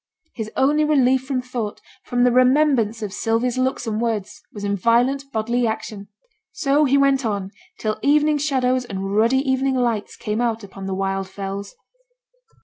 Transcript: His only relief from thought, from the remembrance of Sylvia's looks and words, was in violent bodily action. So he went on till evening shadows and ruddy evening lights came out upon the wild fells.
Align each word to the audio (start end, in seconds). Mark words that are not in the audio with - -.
His 0.33 0.49
only 0.57 0.83
relief 0.83 1.25
from 1.27 1.43
thought, 1.43 1.79
from 2.05 2.23
the 2.23 2.31
remembrance 2.31 3.03
of 3.03 3.13
Sylvia's 3.13 3.59
looks 3.59 3.85
and 3.85 4.01
words, 4.01 4.41
was 4.51 4.63
in 4.63 4.75
violent 4.75 5.31
bodily 5.31 5.67
action. 5.67 6.07
So 6.53 6.85
he 6.85 6.97
went 6.97 7.23
on 7.23 7.51
till 7.77 7.99
evening 8.01 8.39
shadows 8.39 8.83
and 8.83 9.15
ruddy 9.15 9.47
evening 9.47 9.75
lights 9.75 10.15
came 10.15 10.41
out 10.41 10.63
upon 10.63 10.87
the 10.87 10.95
wild 10.95 11.29
fells. 11.29 11.75